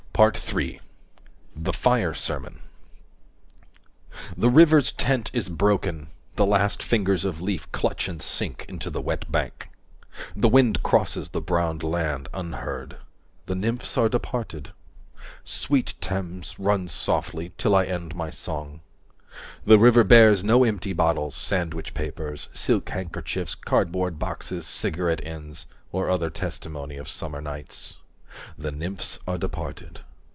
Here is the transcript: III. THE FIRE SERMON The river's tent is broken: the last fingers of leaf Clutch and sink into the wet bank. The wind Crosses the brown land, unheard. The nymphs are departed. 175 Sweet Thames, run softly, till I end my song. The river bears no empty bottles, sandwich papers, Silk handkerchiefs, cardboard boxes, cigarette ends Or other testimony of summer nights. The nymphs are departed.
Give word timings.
III. 0.53 0.79
THE 1.55 1.73
FIRE 1.73 2.13
SERMON 2.13 2.59
The 4.37 4.51
river's 4.51 4.91
tent 4.91 5.31
is 5.33 5.49
broken: 5.49 6.09
the 6.35 6.45
last 6.45 6.83
fingers 6.83 7.25
of 7.25 7.41
leaf 7.41 7.71
Clutch 7.71 8.07
and 8.07 8.21
sink 8.21 8.63
into 8.69 8.91
the 8.91 9.01
wet 9.01 9.31
bank. 9.31 9.69
The 10.35 10.47
wind 10.49 10.83
Crosses 10.83 11.29
the 11.29 11.41
brown 11.41 11.79
land, 11.79 12.29
unheard. 12.35 12.97
The 13.47 13.55
nymphs 13.55 13.97
are 13.97 14.09
departed. 14.09 14.73
175 15.47 15.49
Sweet 15.49 15.93
Thames, 15.99 16.59
run 16.59 16.87
softly, 16.87 17.53
till 17.57 17.73
I 17.73 17.85
end 17.85 18.13
my 18.13 18.29
song. 18.29 18.81
The 19.65 19.79
river 19.79 20.03
bears 20.03 20.43
no 20.43 20.63
empty 20.63 20.93
bottles, 20.93 21.33
sandwich 21.35 21.95
papers, 21.95 22.49
Silk 22.53 22.87
handkerchiefs, 22.89 23.55
cardboard 23.55 24.19
boxes, 24.19 24.67
cigarette 24.67 25.25
ends 25.25 25.65
Or 25.91 26.11
other 26.11 26.29
testimony 26.29 26.97
of 26.97 27.09
summer 27.09 27.41
nights. 27.41 27.97
The 28.57 28.71
nymphs 28.71 29.17
are 29.27 29.39
departed. 29.39 30.01